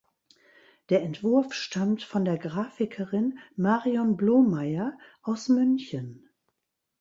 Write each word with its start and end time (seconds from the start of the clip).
Der 0.89 1.03
Entwurf 1.03 1.53
stammt 1.53 2.01
von 2.01 2.25
der 2.25 2.39
Grafikerin 2.39 3.37
Marion 3.55 4.17
Blomeyer 4.17 4.97
aus 5.21 5.47
München. 5.47 6.27